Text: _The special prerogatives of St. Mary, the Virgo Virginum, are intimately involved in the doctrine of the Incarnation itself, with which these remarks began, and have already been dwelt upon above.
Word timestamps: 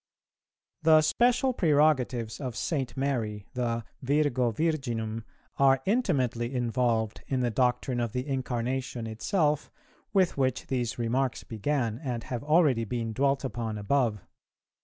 _The 0.83 1.01
special 1.03 1.53
prerogatives 1.53 2.39
of 2.41 2.55
St. 2.55 2.97
Mary, 2.97 3.45
the 3.53 3.83
Virgo 4.01 4.49
Virginum, 4.51 5.23
are 5.59 5.79
intimately 5.85 6.55
involved 6.55 7.21
in 7.27 7.41
the 7.41 7.51
doctrine 7.51 7.99
of 7.99 8.11
the 8.11 8.25
Incarnation 8.27 9.05
itself, 9.05 9.69
with 10.11 10.37
which 10.39 10.65
these 10.65 10.97
remarks 10.97 11.43
began, 11.43 11.99
and 11.99 12.23
have 12.23 12.43
already 12.43 12.83
been 12.83 13.13
dwelt 13.13 13.43
upon 13.45 13.77
above. 13.77 14.23